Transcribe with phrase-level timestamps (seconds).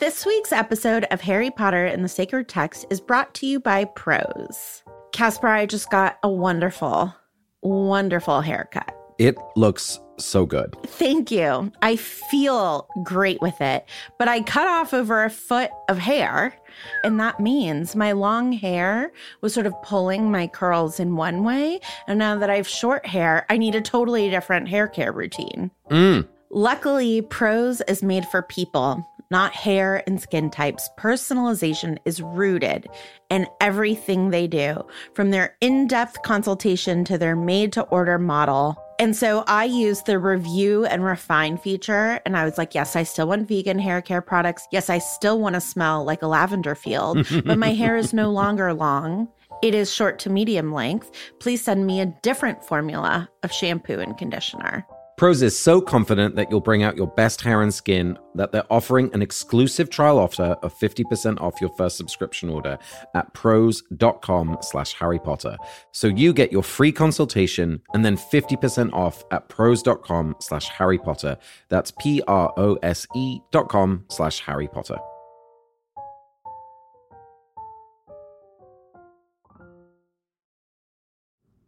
[0.00, 3.84] This week's episode of Harry Potter and the Sacred Text is brought to you by
[3.84, 4.82] Prose.
[5.12, 7.14] Casper, I just got a wonderful,
[7.62, 8.92] wonderful haircut.
[9.20, 10.74] It looks so good.
[10.84, 11.70] Thank you.
[11.80, 13.84] I feel great with it,
[14.18, 16.56] but I cut off over a foot of hair,
[17.04, 21.78] and that means my long hair was sort of pulling my curls in one way.
[22.08, 25.70] And now that I have short hair, I need a totally different hair care routine.
[25.88, 26.26] Mm.
[26.50, 30.88] Luckily, Prose is made for people not hair and skin types.
[30.98, 32.86] Personalization is rooted
[33.30, 38.76] in everything they do, from their in depth consultation to their made to order model.
[39.00, 43.02] And so I used the review and refine feature, and I was like, yes, I
[43.02, 44.68] still want vegan hair care products.
[44.70, 48.30] Yes, I still want to smell like a lavender field, but my hair is no
[48.30, 49.28] longer long.
[49.62, 51.10] It is short to medium length.
[51.40, 54.86] Please send me a different formula of shampoo and conditioner.
[55.16, 58.66] Prose is so confident that you'll bring out your best hair and skin that they're
[58.70, 62.76] offering an exclusive trial offer of 50% off your first subscription order
[63.14, 65.56] at prose.com slash Harry Potter.
[65.92, 71.36] So you get your free consultation and then 50% off at prose.com slash Harry Potter.
[71.68, 74.98] That's P-R-O-S-E dot com slash Harry Potter.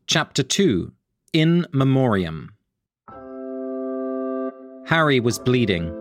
[0.09, 0.93] Chapter 2
[1.32, 2.56] In Memoriam
[4.86, 5.92] Harry was bleeding.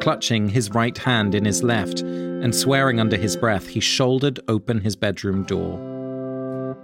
[0.00, 4.80] Clutching his right hand in his left and swearing under his breath, he shouldered open
[4.80, 6.76] his bedroom door.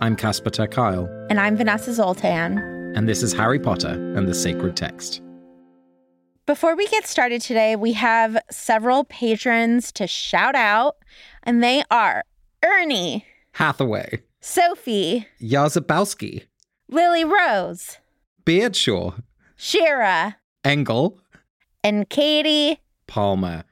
[0.00, 1.08] I'm Casper ter Kuile.
[1.30, 2.58] And I'm Vanessa Zoltan.
[2.96, 5.22] And this is Harry Potter and the Sacred Text.
[6.46, 10.96] Before we get started today, we have several patrons to shout out,
[11.44, 12.24] and they are
[12.64, 16.46] Ernie, Hathaway, Sophie, Yazabowski,
[16.88, 17.98] Lily Rose,
[18.44, 19.12] Beardshaw,
[19.54, 21.18] Shira, Engel,
[21.82, 23.64] and Katie Palmer.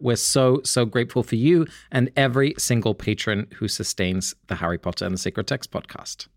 [0.00, 5.06] We're so, so grateful for you and every single patron who sustains the Harry Potter
[5.06, 6.28] and the Sacred Text podcast.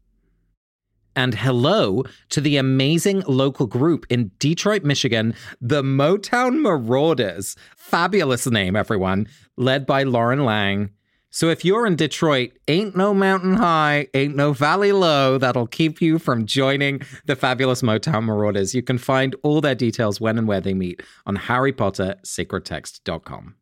[1.15, 7.55] And hello to the amazing local group in Detroit, Michigan, the Motown Marauders.
[7.75, 10.91] Fabulous name, everyone, led by Lauren Lang.
[11.29, 16.01] So if you're in Detroit, ain't no mountain high, ain't no valley low that'll keep
[16.01, 18.73] you from joining the fabulous Motown Marauders.
[18.73, 23.55] You can find all their details when and where they meet on harrypottersacredtext.com.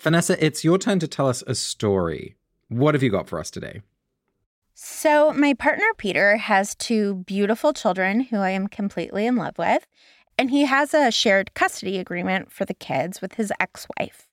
[0.00, 2.36] Vanessa, it's your turn to tell us a story.
[2.68, 3.80] What have you got for us today?
[4.74, 9.86] So, my partner Peter has two beautiful children who I am completely in love with,
[10.36, 14.28] and he has a shared custody agreement for the kids with his ex wife.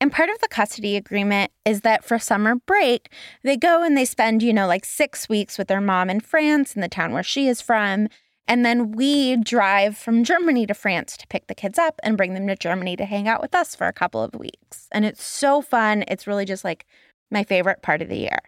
[0.00, 3.08] And part of the custody agreement is that for summer break,
[3.42, 6.74] they go and they spend, you know, like six weeks with their mom in France
[6.74, 8.08] in the town where she is from.
[8.46, 12.34] And then we drive from Germany to France to pick the kids up and bring
[12.34, 14.86] them to Germany to hang out with us for a couple of weeks.
[14.92, 16.04] And it's so fun.
[16.06, 16.84] It's really just like
[17.30, 18.38] my favorite part of the year.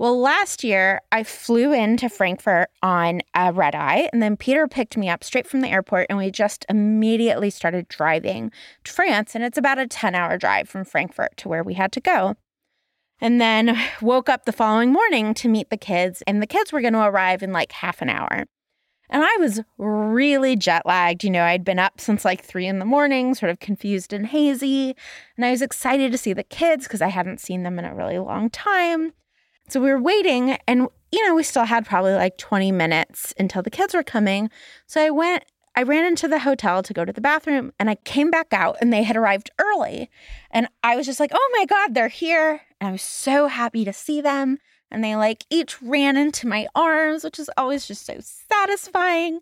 [0.00, 4.96] Well, last year I flew into Frankfurt on a red eye, and then Peter picked
[4.96, 8.50] me up straight from the airport, and we just immediately started driving
[8.84, 9.34] to France.
[9.34, 12.36] And it's about a 10 hour drive from Frankfurt to where we had to go.
[13.20, 16.80] And then woke up the following morning to meet the kids, and the kids were
[16.80, 18.46] going to arrive in like half an hour.
[19.10, 21.24] And I was really jet lagged.
[21.24, 24.28] You know, I'd been up since like three in the morning, sort of confused and
[24.28, 24.96] hazy.
[25.36, 27.94] And I was excited to see the kids because I hadn't seen them in a
[27.94, 29.12] really long time.
[29.70, 33.62] So we were waiting, and you know, we still had probably like 20 minutes until
[33.62, 34.50] the kids were coming.
[34.86, 35.44] So I went
[35.76, 38.76] I ran into the hotel to go to the bathroom and I came back out
[38.80, 40.10] and they had arrived early.
[40.50, 42.62] And I was just like, oh my God, they're here.
[42.80, 44.58] And I was so happy to see them.
[44.90, 49.38] And they like each ran into my arms, which is always just so satisfying.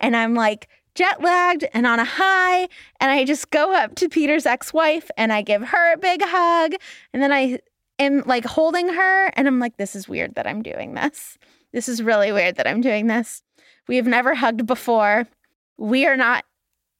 [0.00, 2.62] And I'm like jet lagged and on a high.
[3.00, 6.22] And I just go up to Peter's ex wife and I give her a big
[6.24, 6.72] hug.
[7.12, 7.60] And then I
[7.98, 9.26] am like holding her.
[9.34, 11.38] And I'm like, this is weird that I'm doing this.
[11.72, 13.42] This is really weird that I'm doing this.
[13.88, 15.26] We have never hugged before.
[15.76, 16.44] We are not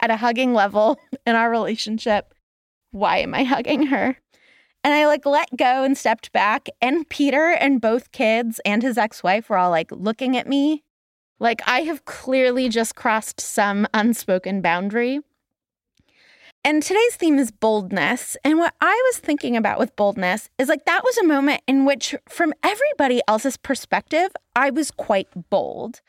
[0.00, 2.34] at a hugging level in our relationship.
[2.90, 4.16] Why am I hugging her?
[4.84, 6.68] And I like let go and stepped back.
[6.80, 10.84] And Peter and both kids and his ex wife were all like looking at me
[11.40, 15.20] like I have clearly just crossed some unspoken boundary.
[16.68, 18.36] And today's theme is boldness.
[18.44, 21.86] And what I was thinking about with boldness is like that was a moment in
[21.86, 26.02] which, from everybody else's perspective, I was quite bold.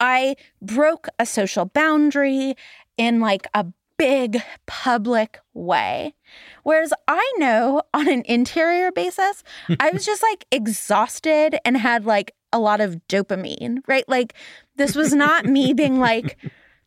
[0.00, 2.56] I broke a social boundary
[2.96, 3.66] in like a
[3.98, 6.16] big public way.
[6.64, 9.44] Whereas I know on an interior basis,
[9.78, 14.08] I was just like exhausted and had like a lot of dopamine, right?
[14.08, 14.34] Like
[14.74, 16.36] this was not me being like,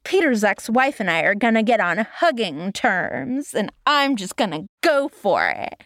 [0.04, 4.66] Peter's ex wife and I are to get on hugging terms and I'm just to
[4.82, 5.84] go for it.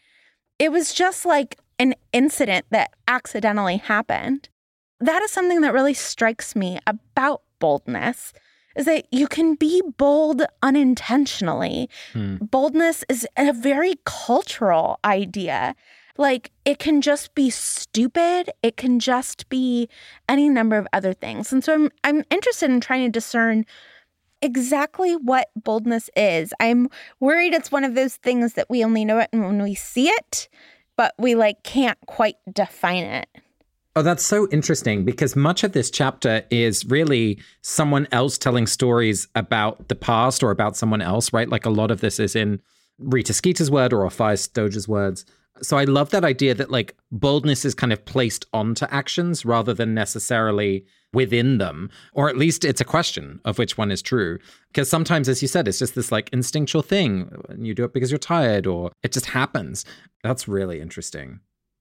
[0.59, 4.49] It was just like an incident that accidentally happened.
[4.99, 8.33] That is something that really strikes me about boldness
[8.75, 11.89] is that you can be bold unintentionally.
[12.13, 12.35] Hmm.
[12.37, 15.75] Boldness is a very cultural idea.
[16.17, 18.51] Like it can just be stupid.
[18.63, 19.89] It can just be
[20.29, 21.51] any number of other things.
[21.51, 23.65] And so I'm I'm interested in trying to discern
[24.41, 26.53] exactly what boldness is.
[26.59, 26.89] I'm
[27.19, 30.49] worried it's one of those things that we only know it when we see it,
[30.95, 33.27] but we like can't quite define it.
[33.95, 39.27] Oh, that's so interesting because much of this chapter is really someone else telling stories
[39.33, 41.49] about the past or about someone else, right?
[41.49, 42.59] Like a lot of this is in
[42.99, 45.25] Rita Skeeter's word or Elphias Doge's words.
[45.61, 49.73] So I love that idea that like boldness is kind of placed onto actions rather
[49.73, 54.39] than necessarily within them, or at least it's a question of which one is true.
[54.67, 57.31] Because sometimes, as you said, it's just this like instinctual thing.
[57.49, 59.85] And you do it because you're tired or it just happens.
[60.23, 61.39] That's really interesting.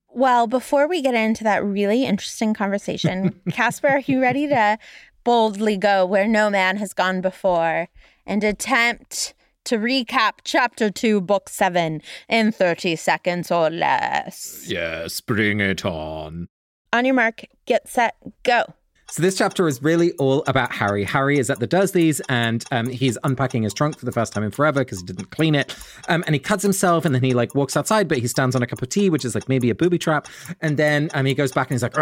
[0.08, 4.78] Well, before we get into that really interesting conversation, Casper, are you ready to
[5.24, 7.88] boldly go where no man has gone before
[8.24, 9.34] and attempt
[9.66, 14.64] to recap chapter 2, book 7 in 30 seconds or less.
[14.68, 16.48] Yes, bring it on.
[16.92, 18.64] On your mark, get set, go.
[19.08, 21.04] So this chapter is really all about Harry.
[21.04, 24.42] Harry is at the Dursleys and um, he's unpacking his trunk for the first time
[24.42, 25.76] in forever because he didn't clean it.
[26.08, 28.62] Um, and he cuts himself and then he like walks outside, but he stands on
[28.62, 30.26] a cup of tea, which is like maybe a booby trap.
[30.60, 31.96] And then um, he goes back and he's like,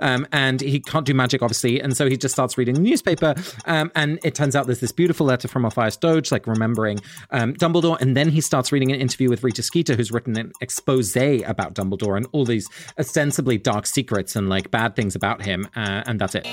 [0.00, 1.80] um, and he can't do magic, obviously.
[1.80, 3.34] And so he just starts reading the newspaper.
[3.64, 7.00] Um, and it turns out there's this beautiful letter from Elphias Doge, like remembering
[7.30, 8.00] um, Dumbledore.
[8.00, 11.74] And then he starts reading an interview with Rita Skeeter, who's written an expose about
[11.74, 12.68] Dumbledore and all these
[12.98, 15.68] ostensibly dark secrets and like bad things about him.
[15.76, 16.46] Uh, and that's it.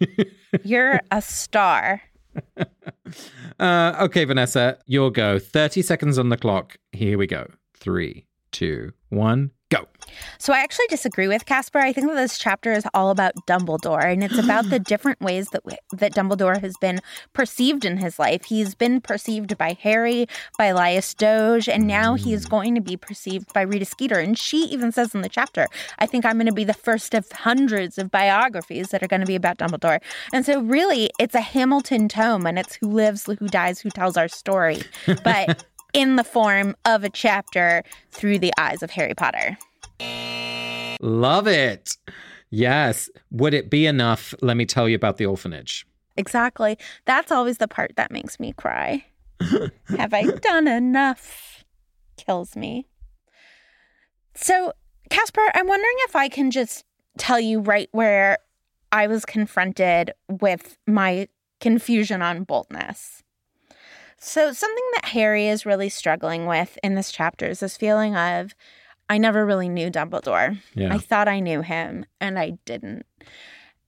[0.64, 2.02] You're a star.
[3.60, 5.38] uh, okay, Vanessa, your go.
[5.38, 6.76] 30 seconds on the clock.
[6.92, 7.46] Here we go.
[7.74, 9.86] Three, two, one, go.
[10.38, 11.78] So I actually disagree with Casper.
[11.78, 15.48] I think that this chapter is all about Dumbledore, and it's about the different ways
[15.48, 17.00] that that Dumbledore has been
[17.32, 18.44] perceived in his life.
[18.44, 20.26] He's been perceived by Harry,
[20.58, 22.50] by Elphias Doge, and now he is mm.
[22.50, 24.18] going to be perceived by Rita Skeeter.
[24.18, 25.66] And she even says in the chapter,
[25.98, 29.20] "I think I'm going to be the first of hundreds of biographies that are going
[29.20, 30.00] to be about Dumbledore."
[30.32, 34.16] And so, really, it's a Hamilton tome, and it's who lives, who dies, who tells
[34.16, 34.82] our story,
[35.24, 35.64] but
[35.96, 39.56] in the form of a chapter through the eyes of Harry Potter.
[41.00, 41.96] Love it.
[42.50, 43.10] Yes.
[43.30, 44.34] Would it be enough?
[44.42, 45.86] Let me tell you about the orphanage.
[46.16, 46.78] Exactly.
[47.04, 49.04] That's always the part that makes me cry.
[49.98, 51.64] Have I done enough?
[52.16, 52.86] Kills me.
[54.34, 54.72] So,
[55.10, 56.84] Casper, I'm wondering if I can just
[57.18, 58.38] tell you right where
[58.92, 61.28] I was confronted with my
[61.60, 63.22] confusion on boldness.
[64.18, 68.54] So, something that Harry is really struggling with in this chapter is this feeling of
[69.08, 70.58] I never really knew Dumbledore.
[70.74, 70.92] Yeah.
[70.92, 73.06] I thought I knew him and I didn't.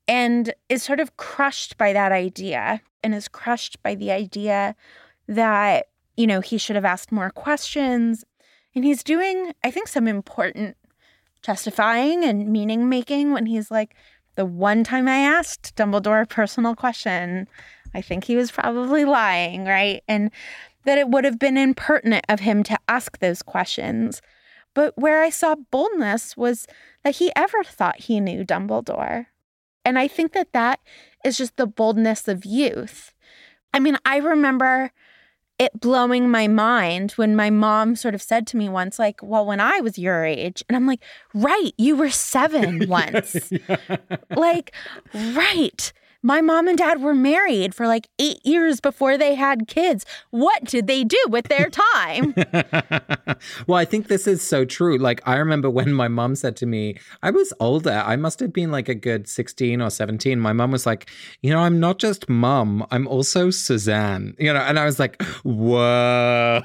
[0.06, 4.74] And is sort of crushed by that idea and is crushed by the idea
[5.26, 8.24] that, you know, he should have asked more questions.
[8.74, 10.76] And he's doing, I think, some important
[11.42, 13.94] testifying and meaning making when he's like,
[14.36, 17.48] the one time I asked Dumbledore a personal question,
[17.92, 20.02] I think he was probably lying, right?
[20.06, 20.30] And
[20.84, 24.22] that it would have been impertinent of him to ask those questions.
[24.78, 26.68] But where I saw boldness was
[27.02, 29.26] that he ever thought he knew Dumbledore.
[29.84, 30.78] And I think that that
[31.24, 33.12] is just the boldness of youth.
[33.74, 34.92] I mean, I remember
[35.58, 39.44] it blowing my mind when my mom sort of said to me once, like, well,
[39.44, 41.02] when I was your age, and I'm like,
[41.34, 43.50] right, you were seven once.
[44.30, 44.72] like,
[45.12, 45.92] right.
[46.22, 50.04] My mom and dad were married for like eight years before they had kids.
[50.30, 52.34] What did they do with their time?
[53.68, 54.98] well, I think this is so true.
[54.98, 58.02] Like, I remember when my mom said to me, I was older.
[58.04, 60.40] I must have been like a good 16 or 17.
[60.40, 61.08] My mom was like,
[61.40, 64.34] You know, I'm not just mom, I'm also Suzanne.
[64.40, 66.62] You know, and I was like, Whoa.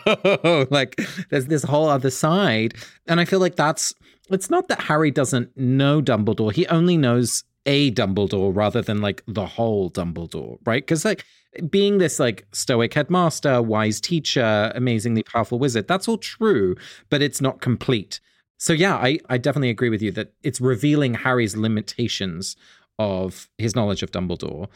[0.72, 2.74] like, there's this whole other side.
[3.08, 3.94] And I feel like that's.
[4.30, 6.54] It's not that Harry doesn't know Dumbledore.
[6.54, 10.84] He only knows a Dumbledore rather than like the whole Dumbledore, right?
[10.84, 11.25] Because like
[11.70, 16.75] being this like stoic headmaster, wise teacher, amazingly powerful wizard, that's all true,
[17.10, 18.20] but it's not complete.
[18.58, 22.55] So yeah, I, I definitely agree with you that it's revealing Harry's limitations
[23.00, 24.67] of his knowledge of Dumbledore.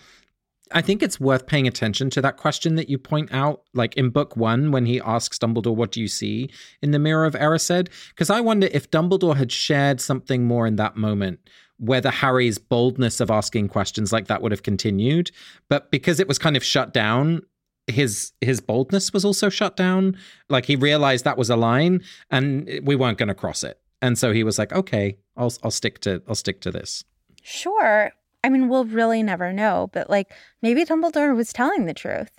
[0.71, 4.09] I think it's worth paying attention to that question that you point out, like in
[4.09, 6.49] book one, when he asks Dumbledore, What do you see
[6.81, 7.87] in the mirror of Erised?
[8.09, 11.39] Because I wonder if Dumbledore had shared something more in that moment
[11.79, 15.31] whether Harry's boldness of asking questions like that would have continued.
[15.69, 17.41] But because it was kind of shut down,
[17.87, 20.17] his his boldness was also shut down.
[20.49, 23.79] Like he realized that was a line, and we weren't going to cross it.
[24.01, 27.03] And so he was like, "Okay, I'll I'll stick to I'll stick to this."
[27.43, 28.11] Sure.
[28.43, 30.31] I mean, we'll really never know, but like
[30.61, 32.31] maybe Dumbledore was telling the truth.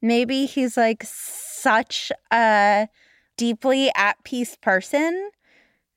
[0.00, 2.88] Maybe he's like such a
[3.36, 5.30] deeply at peace person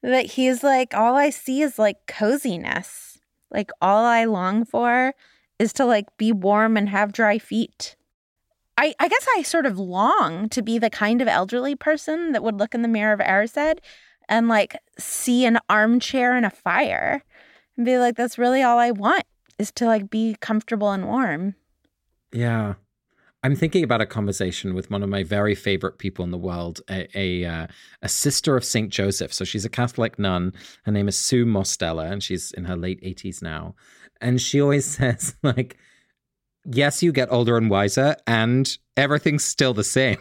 [0.06, 3.18] that he's like, all I see is like coziness.
[3.52, 5.14] Like all I long for
[5.60, 7.96] is to like be warm and have dry feet.
[8.78, 12.44] I, I guess I sort of long to be the kind of elderly person that
[12.44, 13.80] would look in the mirror of Erised
[14.28, 17.24] and like see an armchair and a fire
[17.78, 19.24] and be like, that's really all I want
[19.58, 21.56] is to like be comfortable and warm.
[22.32, 22.76] Yeah.
[23.46, 26.82] I'm thinking about a conversation with one of my very favorite people in the world,
[26.90, 27.68] a a, uh,
[28.02, 29.32] a sister of Saint Joseph.
[29.32, 30.52] So she's a Catholic nun.
[30.84, 33.76] Her name is Sue Mostella, and she's in her late 80s now.
[34.20, 35.78] And she always says, like,
[36.66, 40.18] yes, you get older and wiser, and everything's still the same.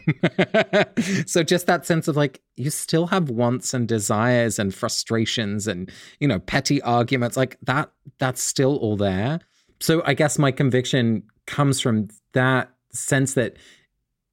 [1.27, 5.91] so just that sense of like, you still have wants and desires and frustrations and,
[6.21, 9.41] you know, petty arguments, like that, that's still all there.
[9.81, 13.57] So I guess my conviction comes from that sense that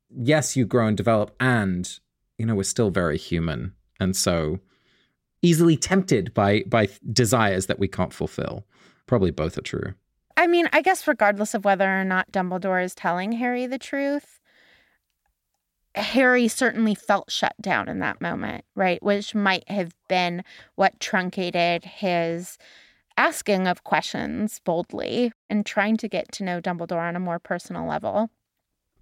[0.09, 1.99] yes, you grow and develop, and
[2.37, 4.59] you know we're still very human, and so
[5.41, 8.65] easily tempted by by desires that we can't fulfill.
[9.07, 9.93] Probably both are true.
[10.37, 14.39] I mean, I guess regardless of whether or not Dumbledore is telling Harry the truth,
[15.95, 19.01] Harry certainly felt shut down in that moment, right?
[19.03, 20.43] Which might have been
[20.75, 22.57] what truncated his
[23.17, 27.85] asking of questions boldly and trying to get to know Dumbledore on a more personal
[27.85, 28.29] level.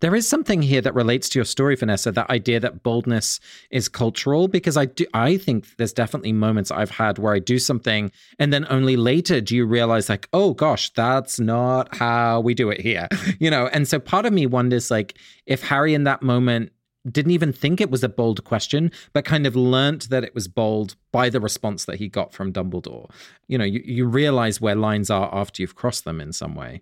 [0.01, 3.39] There is something here that relates to your story, Vanessa, that idea that boldness
[3.69, 7.59] is cultural, because I do I think there's definitely moments I've had where I do
[7.59, 12.53] something and then only later do you realize like, oh gosh, that's not how we
[12.53, 13.07] do it here.
[13.39, 16.71] You know, and so part of me wonders like if Harry in that moment
[17.09, 20.47] didn't even think it was a bold question, but kind of learnt that it was
[20.47, 23.09] bold by the response that he got from Dumbledore.
[23.47, 26.81] You know, you, you realize where lines are after you've crossed them in some way.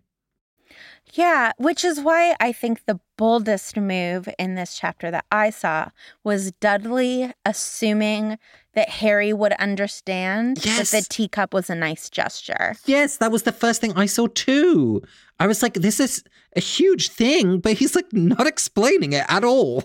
[1.14, 5.90] Yeah, which is why I think the boldest move in this chapter that I saw
[6.24, 8.38] was Dudley assuming
[8.74, 10.92] that Harry would understand yes.
[10.92, 12.76] that the teacup was a nice gesture.
[12.86, 15.02] Yes, that was the first thing I saw too.
[15.40, 16.24] I was like, this is
[16.56, 19.84] a huge thing, but he's like not explaining it at all.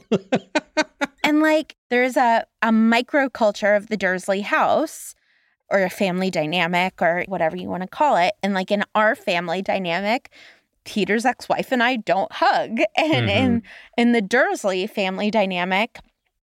[1.24, 5.14] and like, there's a, a microculture of the Dursley house
[5.70, 8.34] or a family dynamic or whatever you want to call it.
[8.42, 10.30] And like in our family dynamic,
[10.84, 12.80] Peter's ex-wife and I don't hug.
[12.96, 13.28] And mm-hmm.
[13.28, 13.62] in
[13.96, 15.98] in the Dursley family dynamic,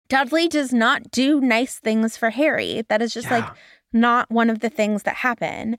[0.09, 2.83] Dudley does not do nice things for Harry.
[2.89, 3.39] That is just yeah.
[3.39, 3.49] like
[3.93, 5.77] not one of the things that happen.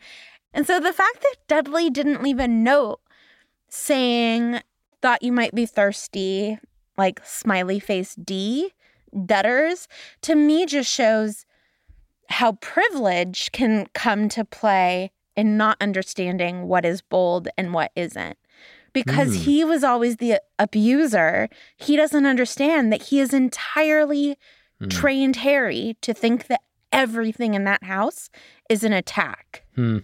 [0.53, 3.01] And so the fact that Dudley didn't leave a note
[3.69, 4.61] saying,
[5.03, 6.59] thought you might be thirsty,
[6.97, 8.73] like smiley face D,
[9.15, 9.87] Dudders,
[10.23, 11.45] to me just shows
[12.29, 18.37] how privilege can come to play in not understanding what is bold and what isn't.
[18.93, 19.41] Because mm.
[19.43, 24.37] he was always the abuser, he doesn't understand that he has entirely
[24.83, 24.91] mm.
[24.91, 28.31] trained Harry to think that everything in that house
[28.69, 29.65] is an attack.
[29.77, 29.99] Hmm.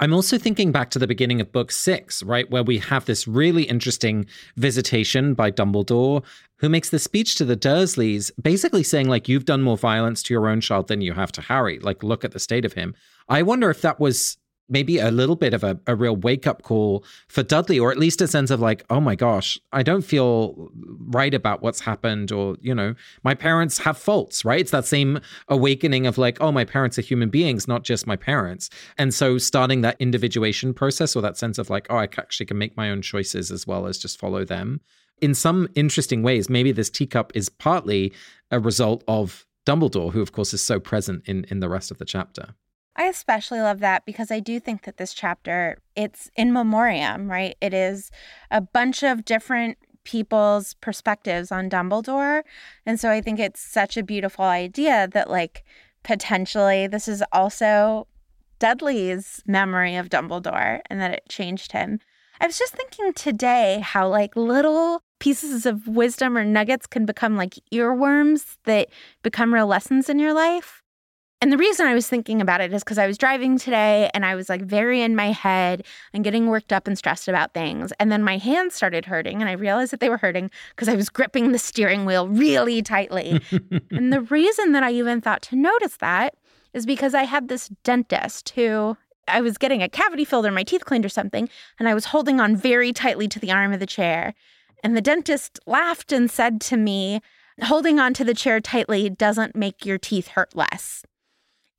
[0.00, 3.28] I'm also thinking back to the beginning of book six, right, where we have this
[3.28, 4.26] really interesting
[4.56, 6.24] visitation by Dumbledore,
[6.56, 10.34] who makes the speech to the Dursleys, basically saying, like, you've done more violence to
[10.34, 11.78] your own child than you have to Harry.
[11.78, 12.96] Like, look at the state of him.
[13.28, 14.36] I wonder if that was
[14.68, 17.98] maybe a little bit of a, a real wake up call for Dudley, or at
[17.98, 22.32] least a sense of like, oh my gosh, I don't feel right about what's happened,
[22.32, 24.60] or, you know, my parents have faults, right?
[24.60, 28.16] It's that same awakening of like, oh, my parents are human beings, not just my
[28.16, 28.70] parents.
[28.96, 32.58] And so starting that individuation process or that sense of like, oh, I actually can
[32.58, 34.80] make my own choices as well as just follow them.
[35.20, 38.12] In some interesting ways, maybe this teacup is partly
[38.50, 41.98] a result of Dumbledore, who, of course, is so present in, in the rest of
[41.98, 42.54] the chapter.
[42.96, 47.56] I especially love that because I do think that this chapter, it's in memoriam, right?
[47.60, 48.10] It is
[48.50, 52.42] a bunch of different people's perspectives on Dumbledore.
[52.86, 55.64] And so I think it's such a beautiful idea that, like,
[56.02, 58.06] potentially this is also
[58.60, 61.98] Dudley's memory of Dumbledore and that it changed him.
[62.40, 67.34] I was just thinking today how, like, little pieces of wisdom or nuggets can become
[67.34, 68.88] like earworms that
[69.22, 70.83] become real lessons in your life.
[71.44, 74.24] And the reason I was thinking about it is because I was driving today and
[74.24, 75.84] I was like very in my head
[76.14, 77.92] and getting worked up and stressed about things.
[78.00, 80.94] And then my hands started hurting and I realized that they were hurting because I
[80.94, 83.42] was gripping the steering wheel really tightly.
[83.90, 86.34] and the reason that I even thought to notice that
[86.72, 88.96] is because I had this dentist who
[89.28, 92.06] I was getting a cavity filled or my teeth cleaned or something, and I was
[92.06, 94.32] holding on very tightly to the arm of the chair.
[94.82, 97.20] And the dentist laughed and said to me,
[97.64, 101.04] Holding on to the chair tightly doesn't make your teeth hurt less.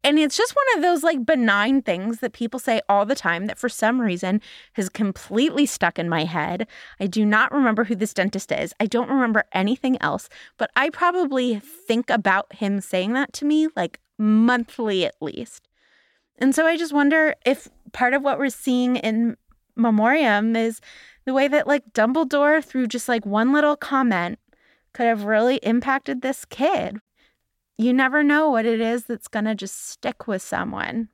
[0.05, 3.47] And it's just one of those like benign things that people say all the time
[3.47, 4.39] that for some reason
[4.73, 6.67] has completely stuck in my head.
[6.99, 8.71] I do not remember who this dentist is.
[8.79, 13.67] I don't remember anything else, but I probably think about him saying that to me
[13.75, 15.67] like monthly at least.
[16.37, 19.35] And so I just wonder if part of what we're seeing in
[19.75, 20.81] Memoriam is
[21.25, 24.37] the way that like Dumbledore through just like one little comment
[24.93, 26.99] could have really impacted this kid
[27.77, 31.09] you never know what it is that's going to just stick with someone.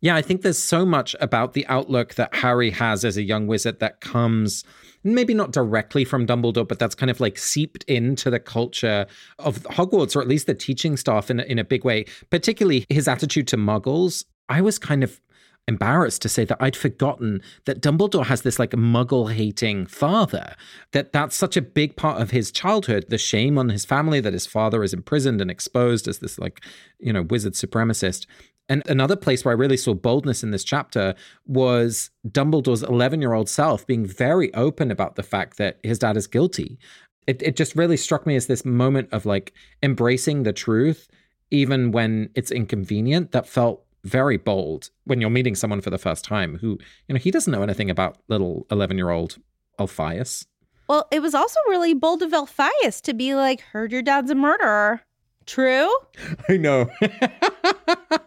[0.00, 3.46] Yeah, I think there's so much about the outlook that Harry has as a young
[3.46, 4.62] wizard that comes
[5.02, 9.06] maybe not directly from Dumbledore, but that's kind of like seeped into the culture
[9.38, 13.08] of Hogwarts, or at least the teaching staff in, in a big way, particularly his
[13.08, 14.26] attitude to muggles.
[14.50, 15.22] I was kind of
[15.66, 20.54] embarrassed to say that I'd forgotten that Dumbledore has this like muggle hating father,
[20.92, 24.32] that that's such a big part of his childhood, the shame on his family that
[24.32, 26.60] his father is imprisoned and exposed as this like,
[26.98, 28.26] you know, wizard supremacist.
[28.68, 31.14] And another place where I really saw boldness in this chapter
[31.46, 36.16] was Dumbledore's 11 year old self being very open about the fact that his dad
[36.16, 36.78] is guilty.
[37.26, 41.08] It, it just really struck me as this moment of like embracing the truth,
[41.50, 46.24] even when it's inconvenient, that felt very bold when you're meeting someone for the first
[46.24, 49.38] time who, you know, he doesn't know anything about little 11 year old
[49.78, 50.46] Elphias.
[50.88, 54.34] Well, it was also really bold of Elphias to be like, heard your dad's a
[54.34, 55.00] murderer.
[55.46, 55.90] True?
[56.48, 56.90] I know.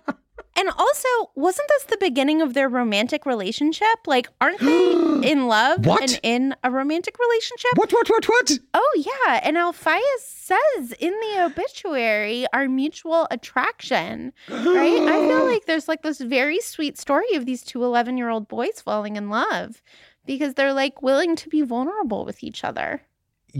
[0.58, 4.08] And also, wasn't this the beginning of their romantic relationship?
[4.08, 4.92] Like, aren't they
[5.32, 6.02] in love what?
[6.02, 7.72] and in a romantic relationship?
[7.76, 8.60] What, what, what, what?
[8.74, 9.40] Oh, yeah.
[9.44, 15.02] And Elphias says in the obituary, our mutual attraction, right?
[15.02, 18.48] I feel like there's like this very sweet story of these two 11 year old
[18.48, 19.84] boys falling in love
[20.26, 23.02] because they're like willing to be vulnerable with each other.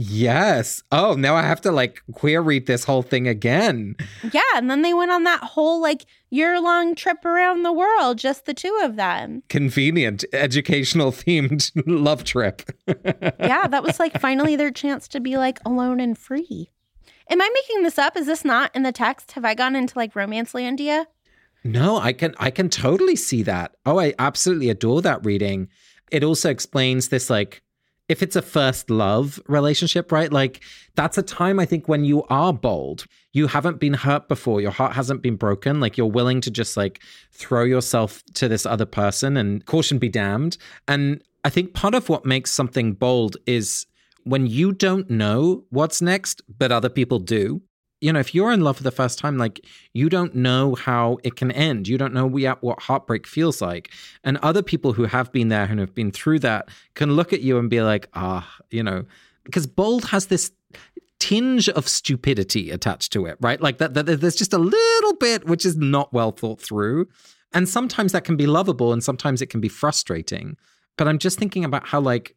[0.00, 0.84] Yes.
[0.92, 3.96] Oh, now I have to like queer read this whole thing again.
[4.32, 4.42] Yeah.
[4.54, 8.46] And then they went on that whole like year long trip around the world, just
[8.46, 9.42] the two of them.
[9.48, 12.62] Convenient, educational themed love trip.
[12.86, 13.66] yeah.
[13.66, 16.70] That was like finally their chance to be like alone and free.
[17.28, 18.16] Am I making this up?
[18.16, 19.32] Is this not in the text?
[19.32, 21.06] Have I gone into like romance landia?
[21.64, 23.74] No, I can I can totally see that.
[23.84, 25.70] Oh, I absolutely adore that reading.
[26.12, 27.62] It also explains this like
[28.08, 30.32] if it's a first love relationship, right?
[30.32, 30.62] Like
[30.94, 33.06] that's a time I think when you are bold.
[33.32, 34.60] You haven't been hurt before.
[34.60, 35.80] Your heart hasn't been broken.
[35.80, 37.00] Like you're willing to just like
[37.32, 40.56] throw yourself to this other person and caution be damned.
[40.88, 43.86] And I think part of what makes something bold is
[44.24, 47.62] when you don't know what's next, but other people do
[48.00, 51.18] you know, if you're in love for the first time, like you don't know how
[51.24, 51.88] it can end.
[51.88, 53.90] You don't know what heartbreak feels like.
[54.22, 57.40] And other people who have been there and have been through that can look at
[57.40, 59.04] you and be like, ah, you know,
[59.44, 60.52] because bold has this
[61.18, 63.60] tinge of stupidity attached to it, right?
[63.60, 67.08] Like that, that there's just a little bit which is not well thought through.
[67.52, 70.56] And sometimes that can be lovable and sometimes it can be frustrating.
[70.96, 72.36] But I'm just thinking about how, like,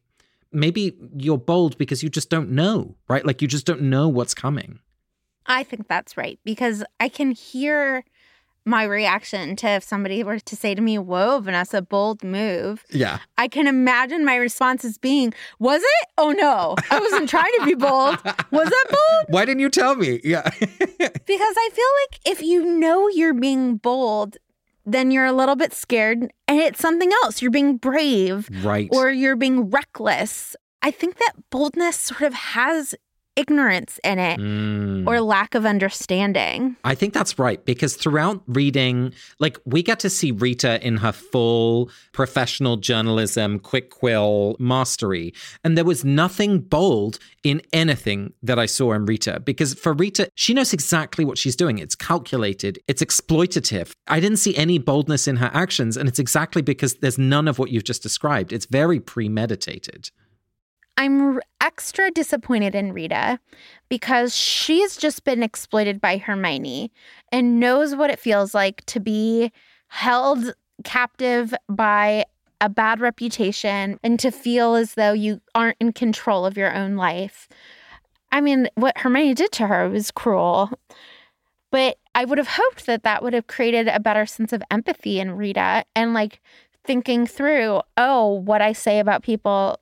[0.52, 3.24] maybe you're bold because you just don't know, right?
[3.24, 4.78] Like you just don't know what's coming.
[5.46, 8.04] I think that's right because I can hear
[8.64, 12.84] my reaction to if somebody were to say to me, Whoa, Vanessa, bold move.
[12.90, 13.18] Yeah.
[13.36, 16.08] I can imagine my response as being, Was it?
[16.16, 18.18] Oh no, I wasn't trying to be bold.
[18.50, 19.26] Was that bold?
[19.28, 20.20] Why didn't you tell me?
[20.22, 20.48] Yeah.
[20.60, 24.36] because I feel like if you know you're being bold,
[24.84, 27.42] then you're a little bit scared and it's something else.
[27.42, 28.48] You're being brave.
[28.62, 28.88] Right.
[28.92, 30.56] Or you're being reckless.
[30.82, 32.94] I think that boldness sort of has
[33.36, 35.06] ignorance in it Mm.
[35.06, 36.76] or lack of understanding.
[36.84, 41.12] I think that's right because throughout reading, like we get to see Rita in her
[41.12, 45.32] full professional journalism, quick quill mastery.
[45.64, 50.28] And there was nothing bold in anything that I saw in Rita because for Rita,
[50.34, 51.78] she knows exactly what she's doing.
[51.78, 53.92] It's calculated, it's exploitative.
[54.08, 55.96] I didn't see any boldness in her actions.
[55.96, 58.52] And it's exactly because there's none of what you've just described.
[58.52, 60.10] It's very premeditated.
[60.96, 63.40] I'm extra disappointed in Rita
[63.88, 66.92] because she's just been exploited by Hermione
[67.30, 69.52] and knows what it feels like to be
[69.88, 72.24] held captive by
[72.60, 76.96] a bad reputation and to feel as though you aren't in control of your own
[76.96, 77.48] life.
[78.30, 80.70] I mean, what Hermione did to her was cruel.
[81.70, 85.18] But I would have hoped that that would have created a better sense of empathy
[85.18, 86.40] in Rita and like
[86.84, 89.80] thinking through, oh, what I say about people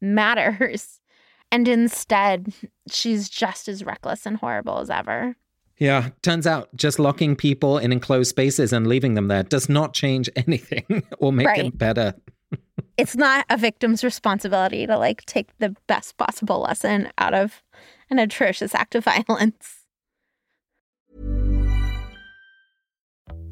[0.00, 0.96] matters.
[1.52, 2.52] And instead,
[2.88, 5.34] she's just as reckless and horrible as ever.
[5.78, 9.92] Yeah, turns out just locking people in enclosed spaces and leaving them there does not
[9.92, 11.64] change anything or make Right.
[11.66, 12.14] it better.
[12.96, 17.64] It's not a victim's responsibility to like take the best possible lesson out of
[18.10, 19.84] an atrocious act of violence.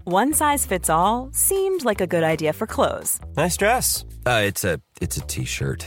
[0.05, 4.05] One size fits all seemed like a good idea for clothes Nice dress.
[4.27, 5.87] Uh, it's a it's a t-shirt.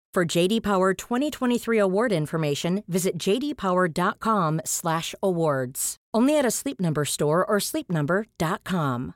[0.13, 5.95] For JD Power 2023 award information, visit jdpower.com/awards.
[6.13, 9.13] Only at a Sleep Number store or sleepnumber.com.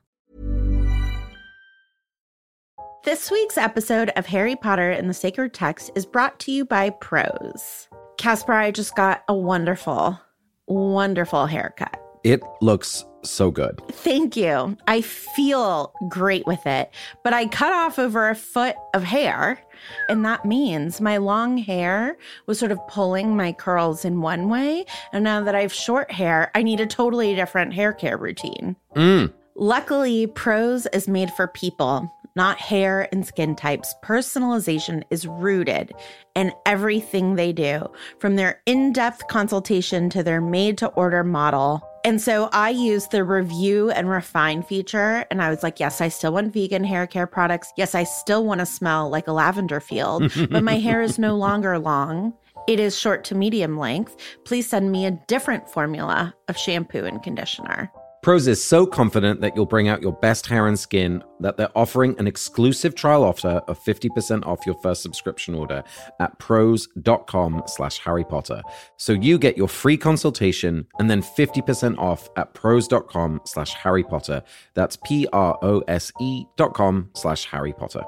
[3.03, 6.91] This week's episode of Harry Potter and the Sacred Text is brought to you by
[6.91, 7.89] Prose.
[8.17, 10.17] Casper, I just got a wonderful,
[10.65, 11.99] wonderful haircut.
[12.25, 13.79] It looks so good.
[13.91, 14.75] Thank you.
[14.87, 16.89] I feel great with it,
[17.23, 19.61] but I cut off over a foot of hair,
[20.09, 24.85] and that means my long hair was sort of pulling my curls in one way.
[25.13, 28.75] And now that I have short hair, I need a totally different hair care routine.
[28.95, 29.31] Mm.
[29.55, 33.93] Luckily, Prose is made for people, not hair and skin types.
[34.03, 35.93] Personalization is rooted
[36.33, 37.85] in everything they do,
[38.17, 41.87] from their in depth consultation to their made to order model.
[42.05, 46.09] And so I used the review and refine feature, and I was like, yes, I
[46.09, 47.73] still want vegan hair care products.
[47.77, 51.35] Yes, I still want to smell like a lavender field, but my hair is no
[51.45, 52.31] longer long.
[52.67, 54.17] It is short to medium length.
[54.43, 57.91] Please send me a different formula of shampoo and conditioner.
[58.25, 61.77] Prose is so confident that you'll bring out your best hair and skin that they're
[61.77, 65.83] offering an exclusive trial offer of 50% off your first subscription order
[66.19, 68.63] at prose.com slash Harry Potter.
[68.97, 74.41] So you get your free consultation and then 50% off at prose.com slash Harry Potter.
[74.73, 78.01] That's P-R-O-S-E dot com slash Harry Potter.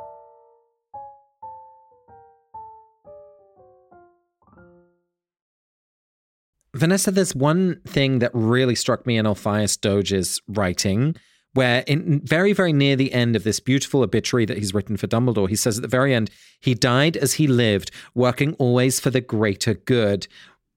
[6.78, 11.16] Vanessa, there's one thing that really struck me in Elphias Doge's writing,
[11.54, 15.08] where in very, very near the end of this beautiful obituary that he's written for
[15.08, 19.10] Dumbledore, he says at the very end, he died as he lived, working always for
[19.10, 20.28] the greater good.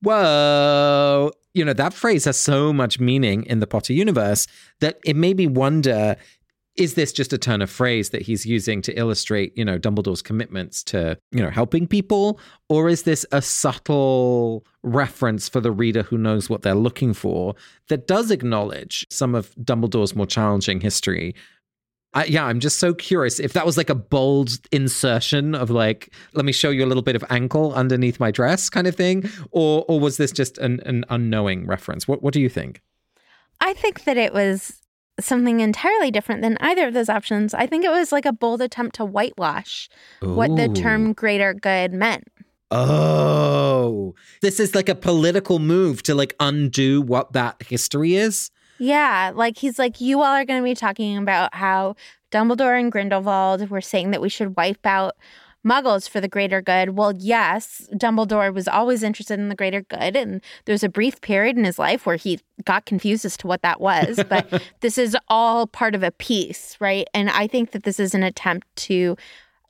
[0.03, 1.33] Whoa.
[1.53, 4.47] You know, that phrase has so much meaning in the Potter universe
[4.81, 6.17] that it made me wonder
[6.77, 10.23] is this just a turn of phrase that he's using to illustrate, you know, Dumbledore's
[10.23, 12.41] commitments to, you know, helping people?
[12.69, 17.55] Or is this a subtle reference for the reader who knows what they're looking for
[17.89, 21.35] that does acknowledge some of Dumbledore's more challenging history?
[22.13, 26.13] I, yeah, I'm just so curious if that was like a bold insertion of like,
[26.35, 29.31] let me show you a little bit of ankle underneath my dress kind of thing,
[29.53, 32.09] or or was this just an, an unknowing reference?
[32.09, 32.83] What what do you think?
[33.61, 34.80] I think that it was
[35.21, 37.55] something entirely different than either of those options.
[37.55, 39.89] I think it was like a bold attempt to whitewash
[40.21, 42.25] what the term greater good meant.
[42.71, 48.51] Oh, this is like a political move to like undo what that history is.
[48.79, 51.97] Yeah, like he's like, you all are going to be talking about how
[52.31, 55.17] Dumbledore and Grindelwald were saying that we should wipe out
[55.65, 56.97] muggles for the greater good.
[56.97, 60.17] Well, yes, Dumbledore was always interested in the greater good.
[60.17, 63.63] And there's a brief period in his life where he got confused as to what
[63.63, 64.23] that was.
[64.29, 67.07] But this is all part of a piece, right?
[67.15, 69.17] And I think that this is an attempt to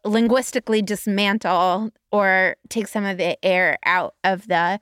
[0.04, 4.80] linguistically dismantle or take some of the air out of the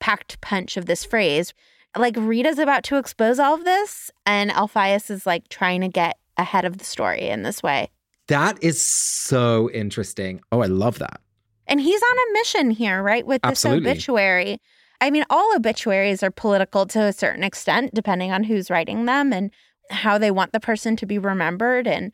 [0.00, 1.54] packed punch of this phrase.
[1.96, 6.18] Like Rita's about to expose all of this, and Elphias is like trying to get
[6.36, 7.90] ahead of the story in this way.
[8.28, 10.40] That is so interesting.
[10.52, 11.20] Oh, I love that.
[11.66, 13.26] And he's on a mission here, right?
[13.26, 13.90] With this Absolutely.
[13.90, 14.60] obituary.
[15.00, 19.32] I mean, all obituaries are political to a certain extent, depending on who's writing them
[19.32, 19.50] and
[19.90, 21.86] how they want the person to be remembered.
[21.86, 22.12] And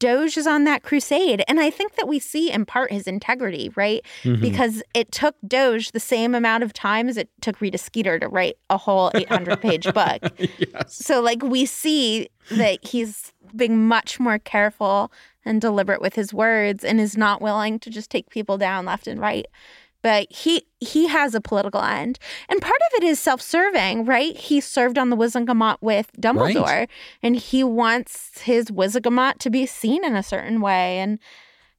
[0.00, 1.44] Doge is on that crusade.
[1.46, 4.04] And I think that we see in part his integrity, right?
[4.24, 4.40] Mhm.
[4.40, 8.26] Because it took Doge the same amount of time as it took Rita Skeeter to
[8.28, 10.22] write a whole 800 page book.
[10.38, 10.94] yes.
[10.94, 15.12] So, like, we see that he's being much more careful
[15.44, 19.06] and deliberate with his words and is not willing to just take people down left
[19.06, 19.46] and right.
[20.02, 24.36] But he he has a political end, and part of it is self-serving, right?
[24.36, 26.90] He served on the Wizengamot with Dumbledore, Right.
[27.22, 30.98] and he wants his Wizengamot to be seen in a certain way.
[30.98, 31.20] And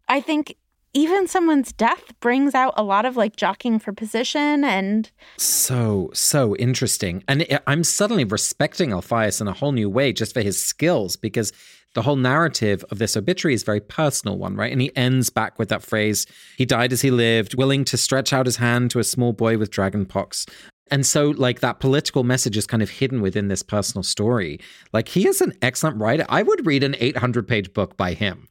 [0.07, 0.55] I think
[0.93, 6.55] even someone's death brings out a lot of like jockeying for position and So, so
[6.57, 7.23] interesting.
[7.27, 11.51] And I'm suddenly respecting Elphias in a whole new way just for his skills because
[11.95, 14.71] the whole narrative of this obituary is very personal one, right?
[14.71, 16.25] And he ends back with that phrase
[16.57, 19.57] he died as he lived, willing to stretch out his hand to a small boy
[19.57, 20.49] with dragonpox.
[20.91, 24.59] And so, like, that political message is kind of hidden within this personal story.
[24.91, 26.25] Like, he is an excellent writer.
[26.29, 28.47] I would read an 800 page book by him.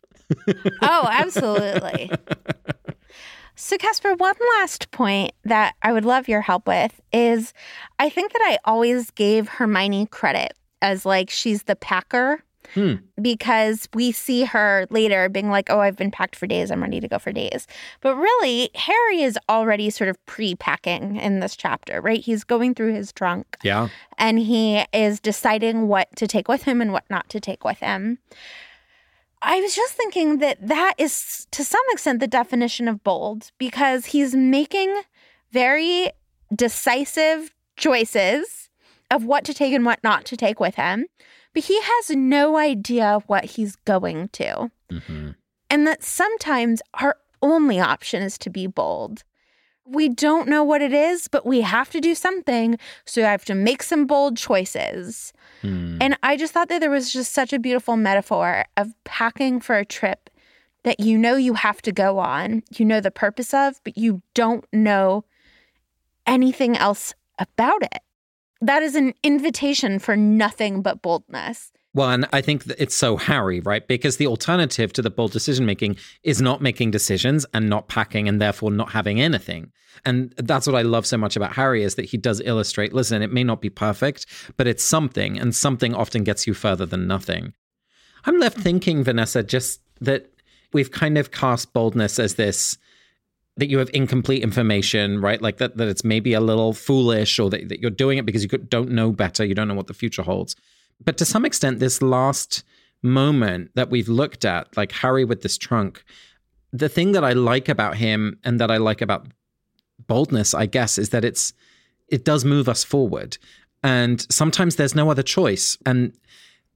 [0.82, 2.10] Oh, absolutely.
[3.54, 7.52] so, Casper, one last point that I would love your help with is
[7.98, 12.42] I think that I always gave Hermione credit as like she's the packer
[12.74, 12.94] Hmm.
[13.20, 16.70] because we see her later being like, oh, I've been packed for days.
[16.70, 17.66] I'm ready to go for days.
[18.00, 22.20] But really, Harry is already sort of pre packing in this chapter, right?
[22.20, 23.88] He's going through his trunk Yeah.
[24.16, 27.78] and he is deciding what to take with him and what not to take with
[27.80, 28.18] him.
[29.42, 34.06] I was just thinking that that is to some extent the definition of bold because
[34.06, 35.02] he's making
[35.50, 36.10] very
[36.54, 38.70] decisive choices
[39.10, 41.06] of what to take and what not to take with him,
[41.54, 44.70] but he has no idea what he's going to.
[44.90, 45.30] hmm
[45.68, 49.24] And that sometimes our only option is to be bold.
[49.84, 52.78] We don't know what it is, but we have to do something.
[53.04, 55.32] So I have to make some bold choices.
[55.60, 55.98] Hmm.
[56.00, 59.76] And I just thought that there was just such a beautiful metaphor of packing for
[59.76, 60.30] a trip
[60.84, 64.22] that you know you have to go on, you know the purpose of, but you
[64.34, 65.24] don't know
[66.26, 68.02] anything else about it.
[68.60, 71.72] That is an invitation for nothing but boldness.
[71.94, 73.86] Well, and I think it's so Harry, right?
[73.86, 78.28] Because the alternative to the bold decision making is not making decisions and not packing
[78.28, 79.72] and therefore not having anything.
[80.06, 83.20] And that's what I love so much about Harry is that he does illustrate listen,
[83.20, 84.24] it may not be perfect,
[84.56, 87.52] but it's something, and something often gets you further than nothing.
[88.24, 90.30] I'm left thinking, Vanessa, just that
[90.72, 92.78] we've kind of cast boldness as this
[93.58, 95.42] that you have incomplete information, right?
[95.42, 98.42] Like that, that it's maybe a little foolish or that, that you're doing it because
[98.42, 99.44] you don't know better.
[99.44, 100.56] You don't know what the future holds.
[101.04, 102.62] But to some extent, this last
[103.02, 106.04] moment that we've looked at, like Harry with this trunk,
[106.72, 109.26] the thing that I like about him and that I like about
[110.06, 111.52] boldness, I guess, is that it's
[112.08, 113.38] it does move us forward.
[113.82, 115.76] And sometimes there's no other choice.
[115.86, 116.12] And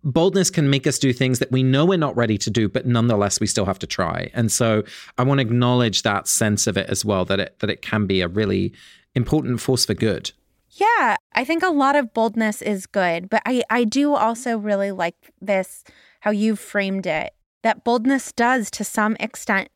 [0.02, 2.86] boldness can make us do things that we know we're not ready to do, but
[2.86, 4.30] nonetheless we still have to try.
[4.34, 4.82] And so
[5.18, 8.06] I want to acknowledge that sense of it as well, that it that it can
[8.06, 8.72] be a really
[9.14, 10.32] important force for good.
[10.76, 14.92] Yeah, I think a lot of boldness is good, but I, I do also really
[14.92, 15.84] like this,
[16.20, 19.70] how you've framed it, that boldness does to some extent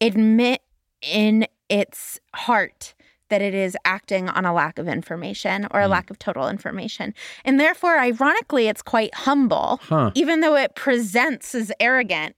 [0.00, 0.62] admit
[1.02, 2.94] in its heart
[3.28, 5.90] that it is acting on a lack of information or a mm.
[5.90, 7.12] lack of total information.
[7.44, 10.12] And therefore, ironically, it's quite humble, Huh.
[10.14, 12.36] even though it presents as arrogant.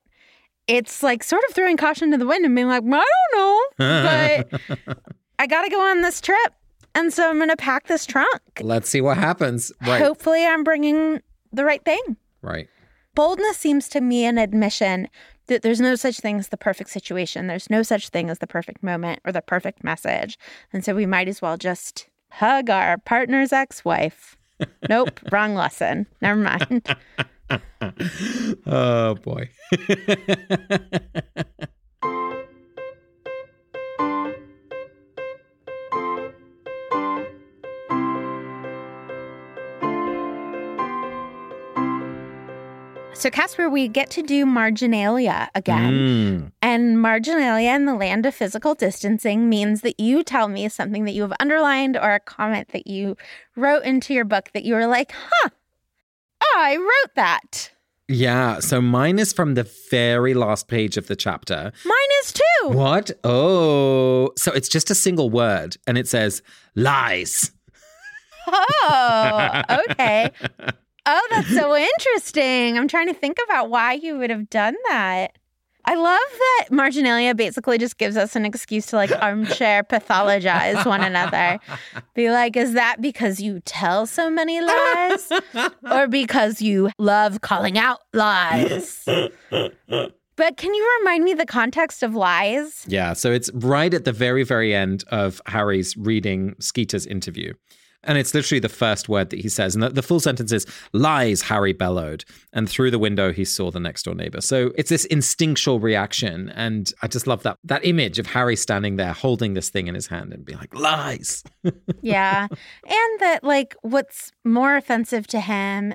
[0.66, 3.60] It's like sort of throwing caution to the wind and being like, I don't know,
[3.78, 5.00] but
[5.38, 6.54] I got to go on this trip.
[6.94, 8.40] And so I'm going to pack this trunk.
[8.61, 9.72] Let's see what happens.
[9.87, 10.03] Right.
[10.03, 11.20] Hopefully, I'm bringing
[11.53, 12.16] the right thing.
[12.42, 12.68] Right.
[13.14, 15.09] Boldness seems to me an admission
[15.46, 17.48] that there's no such thing as the perfect situation.
[17.48, 20.38] There's no such thing as the perfect moment or the perfect message.
[20.72, 24.37] And so we might as well just hug our partner's ex wife.
[24.88, 26.07] nope, wrong lesson.
[26.20, 26.94] Never mind.
[28.64, 29.50] Oh boy.
[43.20, 45.92] So, Casper, we get to do marginalia again.
[45.92, 46.52] Mm.
[46.62, 51.12] And marginalia in the land of physical distancing means that you tell me something that
[51.12, 53.18] you have underlined or a comment that you
[53.56, 55.50] wrote into your book that you were like, huh,
[56.56, 57.70] I wrote that.
[58.09, 58.59] Yeah.
[58.61, 61.72] So mine is from the very last page of the chapter.
[61.85, 62.68] Mine is too.
[62.68, 63.11] What?
[63.22, 64.30] Oh.
[64.38, 66.40] So it's just a single word and it says
[66.74, 67.52] lies.
[68.46, 70.30] Oh, okay.
[71.06, 72.78] Oh, that's so interesting.
[72.78, 75.32] I'm trying to think about why you would have done that.
[75.84, 81.02] I love that marginalia basically just gives us an excuse to like armchair pathologize one
[81.02, 81.58] another.
[82.14, 85.32] Be like, is that because you tell so many lies
[85.90, 89.04] or because you love calling out lies?
[90.40, 92.84] But can you remind me the context of lies?
[92.86, 93.14] Yeah.
[93.14, 97.52] So it's right at the very, very end of Harry's reading Skeeter's interview.
[98.04, 99.74] And it's literally the first word that he says.
[99.74, 102.24] And the, the, full sentence is lies, Harry bellowed.
[102.52, 104.40] And through the window, he saw the next door neighbor.
[104.40, 106.50] So it's this instinctual reaction.
[106.50, 109.94] And I just love that that image of Harry standing there holding this thing in
[109.94, 111.44] his hand and being like, lies.
[112.02, 112.46] yeah.
[112.50, 115.94] And that, like, what's more offensive to him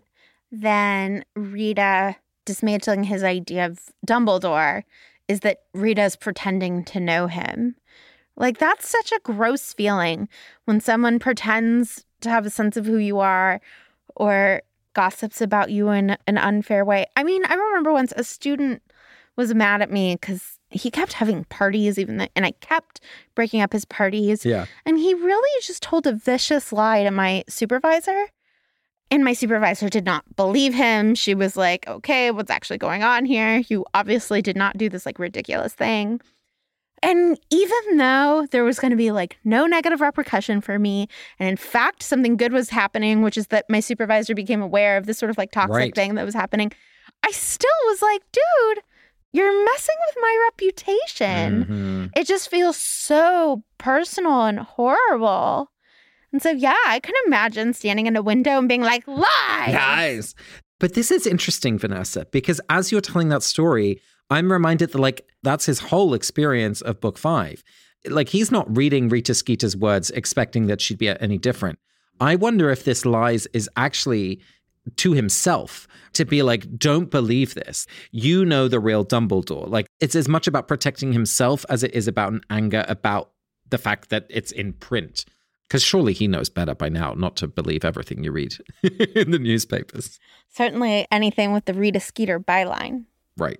[0.52, 4.84] than Rita dismantling his idea of Dumbledore
[5.28, 7.76] is that Rita's pretending to know him.
[8.38, 10.28] Like, that's such a gross feeling
[10.66, 13.62] when someone pretends to have a sense of who you are
[14.16, 14.62] or
[14.94, 17.06] gossips about you in an unfair way.
[17.16, 18.82] I mean, I remember once a student
[19.36, 23.02] was mad at me because he kept having parties, even though, and I kept
[23.36, 24.46] breaking up his parties.
[24.46, 24.66] Yeah.
[24.86, 28.26] And he really just told a vicious lie to my supervisor.
[29.12, 31.14] And my supervisor did not believe him.
[31.14, 33.62] She was like, okay, what's actually going on here?
[33.68, 36.22] You obviously did not do this like ridiculous thing.
[37.06, 41.08] And even though there was going to be like no negative repercussion for me,
[41.40, 45.06] and in fact, something good was happening, which is that my supervisor became aware of
[45.06, 45.96] this sort of like toxic Right.
[45.96, 46.72] thing that was happening,
[47.24, 48.84] I still was like, dude,
[49.34, 51.66] you're messing with my reputation.
[52.14, 52.20] Mhm.
[52.20, 55.70] It just feels so personal and horrible.
[56.32, 59.72] And so, yeah, I can imagine standing in a window and being like, lie.
[59.72, 60.34] Lies.
[60.80, 65.28] But this is interesting, Vanessa, because as you're telling that story, I'm reminded that, like,
[65.44, 67.64] that's his whole experience of book five.
[68.08, 71.80] Like, he's not reading Rita Skeeter's words expecting that she'd be any different.
[72.20, 74.42] I wonder if this lies is actually
[74.98, 77.88] to himself to be like, don't believe this.
[78.12, 79.68] You know the real Dumbledore.
[79.68, 83.32] Like, it's as much about protecting himself as it is about an anger about
[83.70, 85.26] the fact that it's in print.
[85.64, 89.40] Because surely he knows better by now not to believe everything you read in the
[89.40, 90.20] newspapers.
[90.50, 93.06] Certainly anything with the Rita Skeeter byline.
[93.36, 93.60] Right.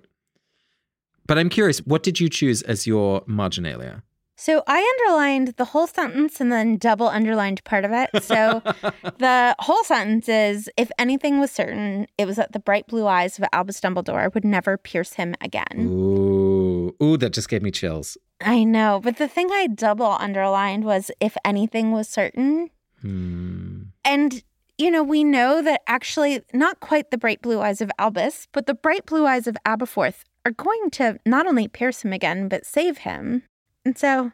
[1.26, 4.02] But I'm curious, what did you choose as your marginalia?
[4.38, 8.10] So I underlined the whole sentence and then double underlined part of it.
[8.22, 8.60] So
[9.18, 13.38] the whole sentence is if anything was certain, it was that the bright blue eyes
[13.38, 15.88] of Albus Dumbledore would never pierce him again.
[15.90, 18.18] Ooh, ooh, that just gave me chills.
[18.42, 22.68] I know, but the thing I double underlined was if anything was certain.
[23.00, 23.84] Hmm.
[24.04, 24.42] And,
[24.76, 28.66] you know, we know that actually not quite the bright blue eyes of Albus, but
[28.66, 32.64] the bright blue eyes of Aberforth are going to not only pierce him again, but
[32.64, 33.42] save him.
[33.84, 34.30] And so,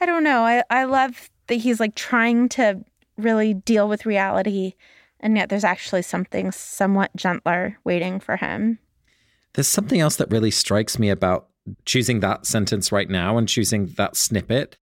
[0.00, 0.40] I don't know.
[0.40, 2.82] I, I love that he's like trying to
[3.18, 4.72] really deal with reality,
[5.20, 8.78] and yet there's actually something somewhat gentler waiting for him.
[9.52, 11.48] There's something else that really strikes me about
[11.84, 14.78] choosing that sentence right now and choosing that snippet.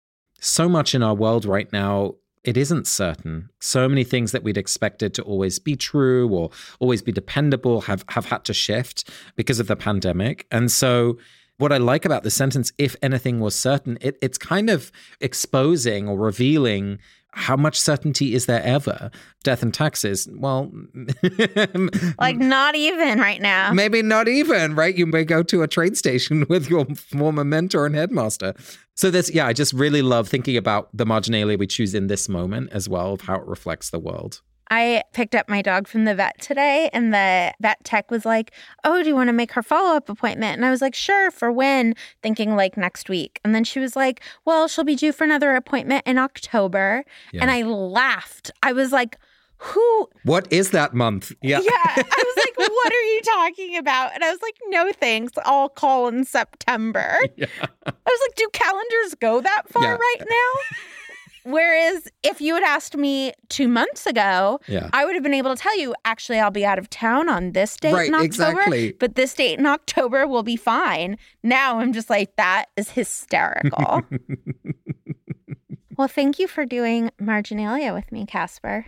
[0.40, 3.50] So much in our world right now, it isn't certain.
[3.60, 6.50] So many things that we'd expected to always be true or
[6.80, 10.46] always be dependable have, have had to shift because of the pandemic.
[10.50, 11.18] And so,
[11.58, 16.08] what I like about the sentence, if anything was certain, it, it's kind of exposing
[16.08, 16.98] or revealing
[17.32, 19.10] how much certainty is there ever?
[19.42, 20.28] Death and taxes.
[20.32, 20.70] Well,
[22.18, 23.72] Like, not even right now.
[23.72, 24.94] Maybe not even, right?
[24.94, 28.54] You may go to a train station with your former mentor and headmaster.
[28.94, 32.28] So this, yeah, I just really love thinking about the marginalia we choose in this
[32.28, 34.42] moment as well of how it reflects the world.
[34.74, 38.52] I picked up my dog from the vet today, and the vet tech was like,
[38.84, 40.56] Oh, do you want to make her follow up appointment?
[40.56, 41.94] And I was like, Sure, for when?
[42.22, 43.38] Thinking like next week.
[43.44, 47.04] And then she was like, Well, she'll be due for another appointment in October.
[47.38, 48.50] And I laughed.
[48.62, 49.18] I was like,
[49.58, 50.08] Who?
[50.24, 51.32] What is that month?
[51.42, 51.60] Yeah.
[51.60, 51.70] Yeah.
[51.74, 54.14] I was like, What are you talking about?
[54.14, 55.32] And I was like, No thanks.
[55.44, 57.14] I'll call in September.
[57.36, 57.46] Yeah.
[57.84, 59.96] I was like, Do calendars go that far Yeah.
[59.96, 60.76] right now?
[61.44, 64.88] Whereas if you had asked me two months ago, Yeah.
[64.92, 67.52] I would have been able to tell you, actually, I'll be out of town on
[67.52, 68.24] this date Right, in October.
[68.26, 68.92] exactly.
[68.92, 71.16] But this date in October will be fine.
[71.42, 74.02] Now I'm just like, that is hysterical.
[75.96, 78.86] well, thank you for doing Marginalia with me, Casper.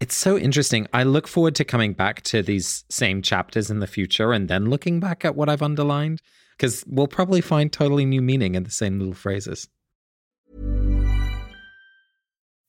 [0.00, 0.86] It's so interesting.
[0.92, 4.66] I look forward to coming back to these same chapters in the future and then
[4.68, 6.20] looking back at what I've underlined
[6.56, 9.68] because we'll probably find totally new meaning in the same little phrases.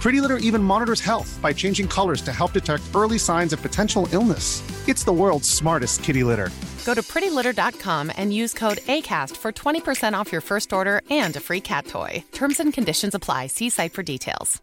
[0.00, 4.08] Pretty Litter even monitors health by changing colors to help detect early signs of potential
[4.12, 4.62] illness.
[4.88, 6.50] It's the world's smartest kitty litter.
[6.86, 11.40] Go to prettylitter.com and use code ACAST for 20% off your first order and a
[11.40, 12.24] free cat toy.
[12.32, 13.48] Terms and conditions apply.
[13.48, 14.62] See site for details.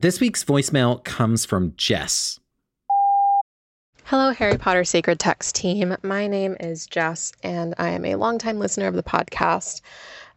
[0.00, 2.40] This week's voicemail comes from Jess.
[4.04, 5.96] Hello, Harry Potter Sacred Text team.
[6.02, 9.80] My name is Jess, and I am a longtime listener of the podcast.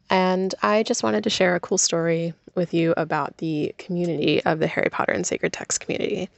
[0.10, 4.60] And I just wanted to share a cool story with you about the community of
[4.60, 6.30] the Harry Potter and Sacred Text community.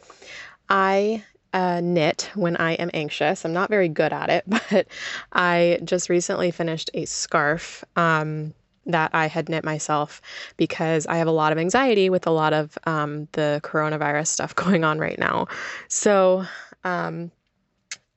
[0.70, 3.46] I uh, knit when I am anxious.
[3.46, 4.88] I'm not very good at it, but
[5.32, 8.54] I just recently finished a scarf um,
[8.86, 10.22] that I had knit myself
[10.56, 14.56] because I have a lot of anxiety with a lot of um, the coronavirus stuff
[14.56, 15.48] going on right now.
[15.88, 16.46] So,
[16.84, 17.32] um,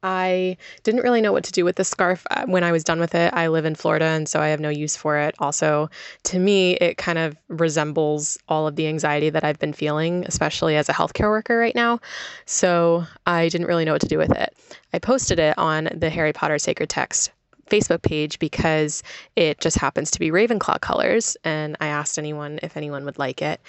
[0.03, 3.01] I didn't really know what to do with the scarf uh, when I was done
[3.01, 3.32] with it.
[3.34, 5.34] I live in Florida, and so I have no use for it.
[5.38, 5.90] Also,
[6.24, 10.76] to me, it kind of resembles all of the anxiety that I've been feeling, especially
[10.76, 12.01] as a healthcare worker right now.
[12.46, 14.55] So I didn't really know what to do with it.
[14.92, 17.30] I posted it on the Harry Potter Sacred Text
[17.70, 19.02] Facebook page because
[19.36, 21.36] it just happens to be Ravenclaw colors.
[21.44, 23.60] And I asked anyone if anyone would like it.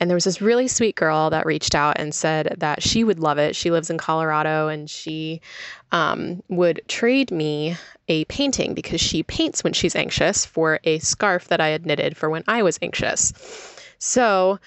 [0.00, 3.20] And there was this really sweet girl that reached out and said that she would
[3.20, 3.54] love it.
[3.54, 5.40] She lives in Colorado and she
[5.92, 7.76] um, would trade me
[8.08, 12.16] a painting because she paints when she's anxious for a scarf that I had knitted
[12.16, 13.32] for when I was anxious.
[13.98, 14.58] So,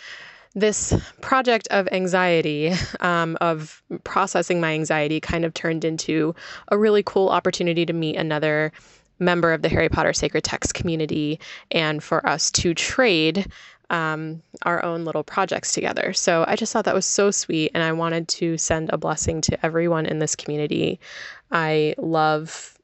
[0.55, 6.35] this project of anxiety, um, of processing my anxiety, kind of turned into
[6.67, 8.71] a really cool opportunity to meet another
[9.19, 11.39] member of the Harry Potter Sacred Text community
[11.71, 13.47] and for us to trade
[13.89, 16.13] um, our own little projects together.
[16.13, 19.41] So I just thought that was so sweet, and I wanted to send a blessing
[19.41, 20.99] to everyone in this community.
[21.51, 22.77] I love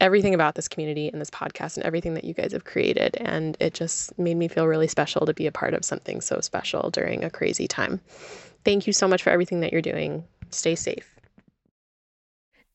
[0.00, 3.16] everything about this community and this podcast and everything that you guys have created.
[3.20, 6.40] And it just made me feel really special to be a part of something so
[6.40, 8.00] special during a crazy time.
[8.64, 10.24] Thank you so much for everything that you're doing.
[10.50, 11.14] Stay safe.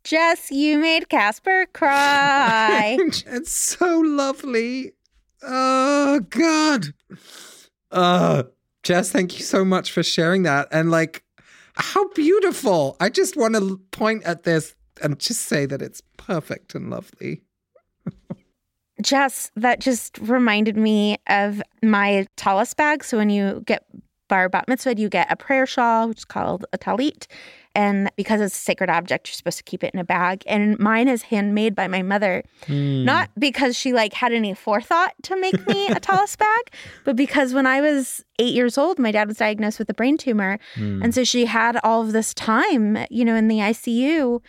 [0.04, 2.98] Jess, you made Casper cry.
[3.26, 4.94] it's so lovely.
[5.42, 6.94] Oh, God.
[7.92, 8.44] Uh,
[8.84, 10.68] Jess, thank you so much for sharing that.
[10.72, 11.24] And like,
[11.76, 12.96] how beautiful.
[13.00, 17.42] I just want to point at this and just say that it's perfect and lovely.
[19.02, 23.04] Jess, that just reminded me of my tallis bag.
[23.04, 23.86] So when you get
[24.28, 27.28] bar bat mitzvah, you get a prayer shawl, which is called a talit.
[27.78, 30.44] And because it's a sacred object, you're supposed to keep it in a bag.
[30.48, 33.04] And mine is handmade by my mother, mm.
[33.04, 36.72] not because she like had any forethought to make me a tallis bag,
[37.04, 40.18] but because when I was eight years old, my dad was diagnosed with a brain
[40.18, 40.58] tumor.
[40.76, 41.04] Mm.
[41.04, 44.42] And so she had all of this time, you know, in the ICU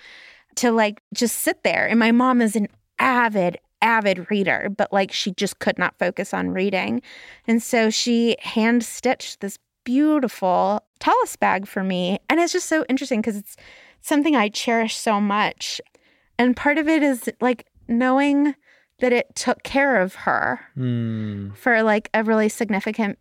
[0.56, 1.86] to like just sit there.
[1.86, 6.34] And my mom is an avid, avid reader, but like she just could not focus
[6.34, 7.02] on reading.
[7.46, 12.18] And so she hand stitched this beautiful tallis bag for me.
[12.28, 13.56] And it's just so interesting because it's
[14.00, 15.80] something I cherish so much.
[16.38, 18.54] And part of it is like knowing
[18.98, 21.54] that it took care of her mm.
[21.56, 23.18] for like a really significant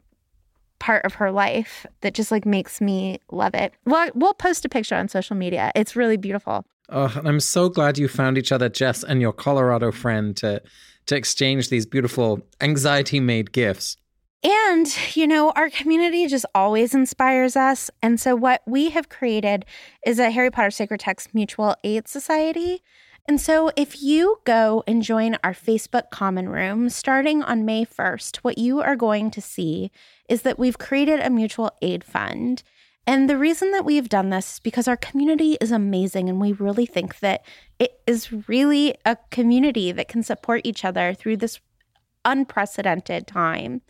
[0.80, 3.74] part of her life that just like makes me love it.
[3.86, 5.72] Well, we'll post a picture on social media.
[5.76, 6.66] It's really beautiful.
[6.90, 10.62] Oh, and I'm so glad you found each other, Jess, and your Colorado friend to
[11.08, 13.98] to exchange these beautiful anxiety made gifts.
[14.44, 17.90] And, you know, our community just always inspires us.
[18.04, 19.66] And so, what we have created
[20.06, 22.84] is a Harry Potter Sacred Text Mutual Aid Society.
[23.28, 28.38] And so, if you go and join our Facebook common room starting on May 1st,
[28.38, 29.90] what you are going to see
[30.30, 32.62] is that we've created a mutual aid fund.
[33.08, 36.28] And the reason that we've done this is because our community is amazing.
[36.28, 37.46] And we really think that
[37.78, 41.60] it is really a community that can support each other through this
[42.24, 43.82] unprecedented time.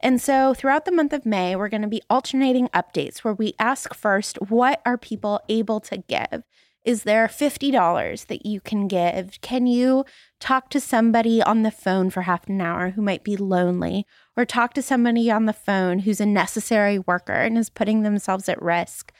[0.00, 3.54] And so throughout the month of May, we're going to be alternating updates where we
[3.58, 6.44] ask first, what are people able to give?
[6.84, 9.40] Is there $50 that you can give?
[9.40, 10.04] Can you
[10.40, 14.06] talk to somebody on the phone for half an hour who might be lonely?
[14.38, 18.48] Or talk to somebody on the phone who's a necessary worker and is putting themselves
[18.48, 19.12] at risk?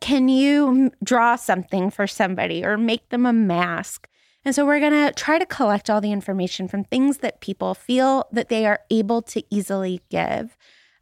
[0.00, 4.08] Can you draw something for somebody or make them a mask?
[4.44, 7.74] And so we're going to try to collect all the information from things that people
[7.74, 10.56] feel that they are able to easily give.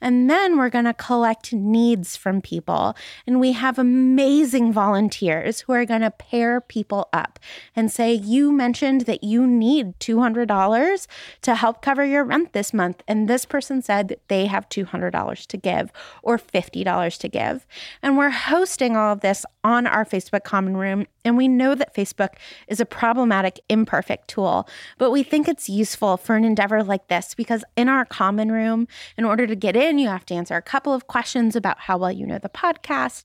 [0.04, 2.94] And then we're going to collect needs from people.
[3.26, 7.38] And we have amazing volunteers who are going to pair people up
[7.74, 11.06] and say, You mentioned that you need $200
[11.40, 13.02] to help cover your rent this month.
[13.08, 15.90] And this person said that they have $200 to give
[16.22, 17.66] or $50 to give.
[18.02, 21.06] And we're hosting all of this on our Facebook common room.
[21.24, 22.34] And we know that Facebook
[22.68, 27.34] is a problematic, imperfect tool, but we think it's useful for an endeavor like this
[27.34, 28.86] because in our common room,
[29.16, 31.98] in order to get in, you have to answer a couple of questions about how
[31.98, 33.24] well you know the podcast.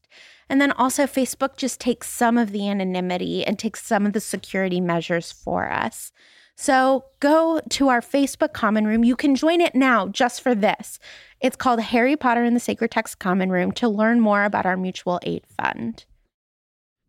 [0.50, 4.20] And then also, Facebook just takes some of the anonymity and takes some of the
[4.20, 6.12] security measures for us.
[6.56, 9.06] So go to our Facebook common room.
[9.06, 11.00] You can join it now just for this.
[11.40, 14.76] It's called Harry Potter and the Sacred Text Common Room to learn more about our
[14.76, 16.04] mutual aid fund.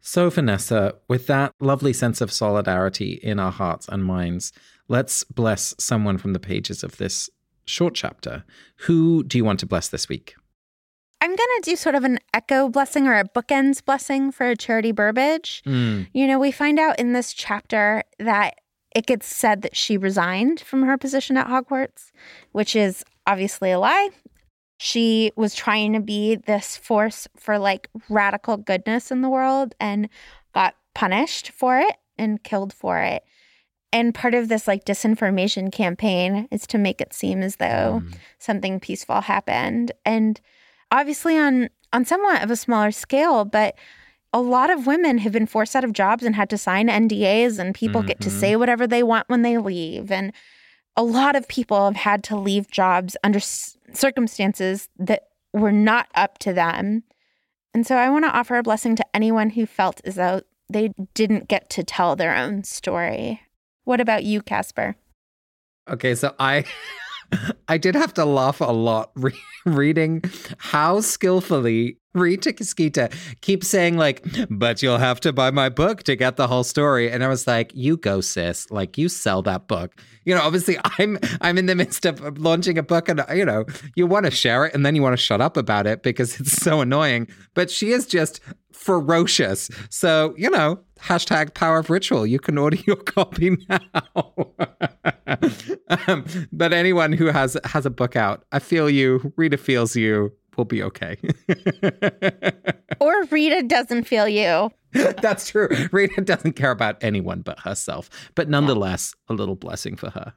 [0.01, 4.53] So, Vanessa, with that lovely sense of solidarity in our hearts and minds,
[4.87, 7.29] let's bless someone from the pages of this
[7.65, 8.45] short chapter.
[8.87, 10.35] Who do you want to bless this week?
[11.21, 14.93] I'm going to do sort of an echo blessing or a bookends blessing for Charity
[14.93, 15.63] Burbage.
[15.67, 16.09] Mm.
[16.15, 18.55] You know, we find out in this chapter that
[18.95, 22.11] it gets said that she resigned from her position at Hogwarts,
[22.53, 24.11] which is obviously a lie.
[24.79, 30.09] She was trying to be this force for like radical goodness in the world and
[30.55, 33.23] got punished for it and killed for it.
[33.93, 38.15] And part of this like disinformation campaign is to make it seem as though mm.
[38.39, 39.93] something peaceful happened.
[40.05, 40.41] And
[40.91, 43.75] obviously on on somewhat of a smaller scale, but
[44.33, 47.59] a lot of women have been forced out of jobs and had to sign NDAs
[47.59, 48.09] and people mm-hmm.
[48.09, 48.39] get to mm-hmm.
[48.39, 50.33] say whatever they want when they leave and
[50.97, 56.39] a lot of people have had to leave jobs under circumstances that were not up
[56.39, 57.03] to them.
[57.73, 60.93] And so I want to offer a blessing to anyone who felt as though they
[61.15, 63.41] didn't get to tell their own story.
[63.91, 64.95] What about you, Casper?
[65.91, 66.65] Okay, so I
[67.69, 69.35] I did have to laugh a lot re-
[69.67, 70.23] reading
[70.59, 73.09] how skillfully Rita Skeeter
[73.41, 77.11] keeps saying like, "But you'll have to buy my book to get the whole story,"
[77.11, 78.71] and I was like, "You go, sis!
[78.71, 82.79] Like, you sell that book." You know, obviously, I'm I'm in the midst of launching
[82.79, 83.65] a book, and you know,
[83.97, 86.39] you want to share it, and then you want to shut up about it because
[86.39, 87.27] it's so annoying.
[87.55, 88.41] But she is just
[88.81, 89.71] ferocious.
[89.91, 92.27] So you know, hashtag power of ritual.
[92.27, 93.83] You can order your copy now.
[96.07, 99.33] um, but anyone who has has a book out, I feel you.
[99.37, 101.17] Rita feels you we'll be okay.
[103.01, 104.71] or Rita doesn't feel you.
[104.93, 105.69] That's true.
[105.91, 109.35] Rita doesn't care about anyone but herself, but nonetheless, yeah.
[109.35, 110.35] a little blessing for her.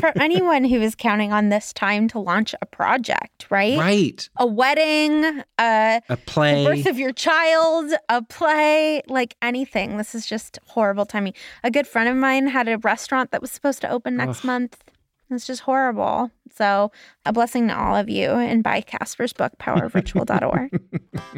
[0.00, 3.78] For anyone who is counting on this time to launch a project, right?
[3.78, 4.28] Right.
[4.36, 9.96] A wedding, a, a play, birth of your child, a play, like anything.
[9.96, 11.34] This is just horrible timing.
[11.64, 14.44] A good friend of mine had a restaurant that was supposed to open next Ugh.
[14.44, 14.82] month.
[15.30, 16.30] It's just horrible.
[16.54, 16.92] So,
[17.24, 20.80] a blessing to all of you and buy Casper's book, powerofritual.org.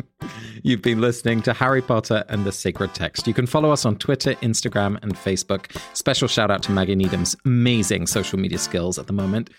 [0.63, 3.27] You've been listening to Harry Potter and the Sacred Text.
[3.27, 5.77] You can follow us on Twitter, Instagram, and Facebook.
[5.95, 9.51] Special shout out to Maggie Needham's amazing social media skills at the moment.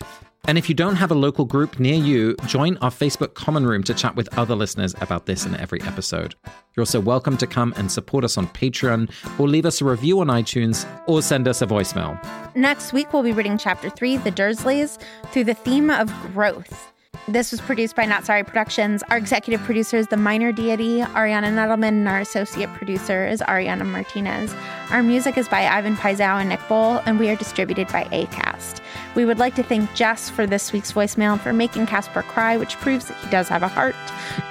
[0.47, 3.81] And if you don't have a local group near you, join our Facebook common room
[3.83, 6.35] to chat with other listeners about this in every episode.
[6.75, 10.19] You're also welcome to come and support us on Patreon or leave us a review
[10.19, 12.23] on iTunes or send us a voicemail.
[12.55, 16.91] Next week, we'll be reading Chapter 3, The Dursleys, through the theme of growth.
[17.28, 19.03] This was produced by Not Sorry Productions.
[19.09, 23.86] Our executive producer is the minor deity, Ariana Nedelman, and our associate producer is Ariana
[23.86, 24.53] Martinez.
[24.91, 28.82] Our music is by Ivan Paisau and Nick Bowl, and we are distributed by ACAST.
[29.16, 32.78] We would like to thank Jess for this week's voicemail for making Casper cry, which
[32.78, 33.95] proves that he does have a heart.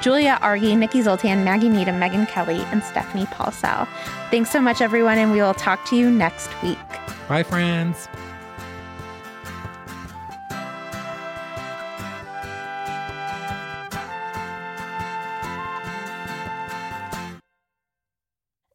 [0.01, 3.87] Julia Argy, Nikki Zoltan, Maggie Needham, Megan Kelly, and Stephanie Paulsell.
[4.31, 6.79] Thanks so much, everyone, and we will talk to you next week.
[7.29, 8.09] Bye, friends.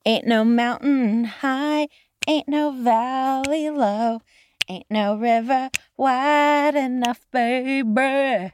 [0.09, 1.87] Ain't no mountain high,
[2.27, 4.23] ain't no valley low,
[4.67, 8.51] ain't no river wide enough, baby.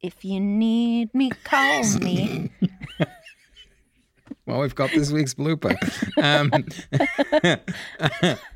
[0.00, 2.52] If you need me, call me.
[4.46, 5.74] well, we've got this week's blooper.
[6.22, 6.52] Um,